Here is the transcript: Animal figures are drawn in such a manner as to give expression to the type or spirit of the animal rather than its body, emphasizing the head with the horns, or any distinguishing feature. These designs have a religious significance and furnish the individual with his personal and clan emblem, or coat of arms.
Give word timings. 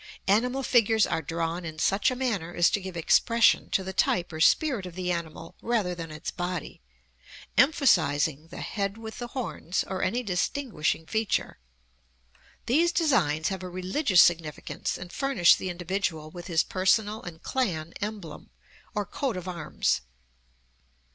Animal 0.27 0.63
figures 0.63 1.05
are 1.05 1.21
drawn 1.21 1.63
in 1.63 1.77
such 1.77 2.09
a 2.09 2.15
manner 2.15 2.55
as 2.55 2.71
to 2.71 2.81
give 2.81 2.97
expression 2.97 3.69
to 3.69 3.83
the 3.83 3.93
type 3.93 4.33
or 4.33 4.39
spirit 4.39 4.87
of 4.87 4.95
the 4.95 5.11
animal 5.11 5.53
rather 5.61 5.93
than 5.93 6.09
its 6.09 6.31
body, 6.31 6.81
emphasizing 7.55 8.47
the 8.47 8.61
head 8.61 8.97
with 8.97 9.19
the 9.19 9.27
horns, 9.27 9.83
or 9.85 10.01
any 10.01 10.23
distinguishing 10.23 11.05
feature. 11.05 11.59
These 12.65 12.91
designs 12.91 13.49
have 13.49 13.61
a 13.61 13.69
religious 13.69 14.23
significance 14.23 14.97
and 14.97 15.13
furnish 15.13 15.53
the 15.53 15.69
individual 15.69 16.31
with 16.31 16.47
his 16.47 16.63
personal 16.63 17.21
and 17.21 17.43
clan 17.43 17.93
emblem, 18.01 18.49
or 18.95 19.05
coat 19.05 19.37
of 19.37 19.47
arms. 19.47 20.01